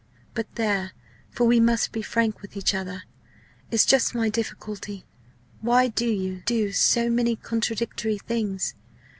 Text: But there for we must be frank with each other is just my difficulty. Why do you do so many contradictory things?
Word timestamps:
But 0.33 0.47
there 0.55 0.93
for 1.29 1.45
we 1.45 1.59
must 1.59 1.91
be 1.91 2.01
frank 2.01 2.41
with 2.41 2.57
each 2.57 2.73
other 2.73 3.03
is 3.69 3.85
just 3.85 4.15
my 4.15 4.29
difficulty. 4.29 5.05
Why 5.59 5.89
do 5.89 6.07
you 6.07 6.41
do 6.47 6.71
so 6.71 7.07
many 7.07 7.35
contradictory 7.35 8.17
things? 8.17 8.73